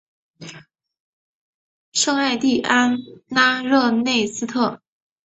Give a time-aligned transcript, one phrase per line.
[1.93, 4.81] 圣艾蒂安拉热内斯特。